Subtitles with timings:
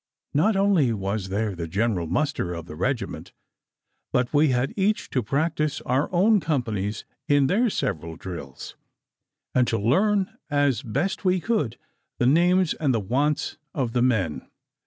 [0.33, 3.33] Not only was there the general muster of the regiment,
[4.11, 8.75] but we had each to practise our own companies in their several drills,
[9.53, 11.77] and to learn as best we could
[12.17, 14.47] the names and the wants of the men.